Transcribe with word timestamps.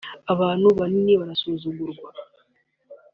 “abantu 0.33 0.67
banini 0.77 1.13
barasuzugurwa 1.21 2.09